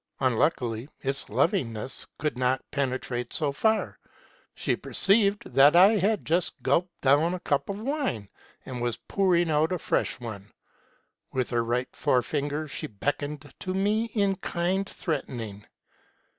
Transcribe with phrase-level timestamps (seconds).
[0.19, 3.99] Unluckily, its lovingness could not penetrate so far.
[4.55, 8.27] She perceived that I had just gulped down a cup of wine,
[8.65, 10.51] and was pouring out a fresh one.
[11.33, 15.65] With her right forefinger she beckoned to me in kind threat ening.